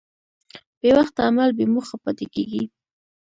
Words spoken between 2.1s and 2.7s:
کېږي.